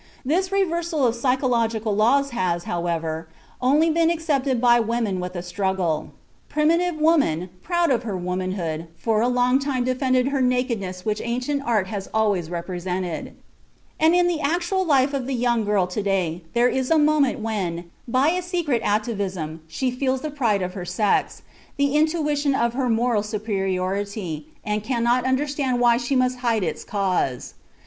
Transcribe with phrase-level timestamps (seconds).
[0.25, 3.27] This reversal of psychological laws has, however,
[3.61, 6.09] only been accepted by women with a struggle.
[6.49, 11.61] Primitive woman, proud of her womanhood, for a long time defended her nakedness which ancient
[11.63, 13.35] art has always represented.
[13.99, 17.39] And in the actual life of the young girl to day there is a moment
[17.39, 21.43] when, by a secret atavism, she feels the pride of her sex,
[21.77, 27.53] the intuition of her moral superiority, and cannot understand why she must hide its cause.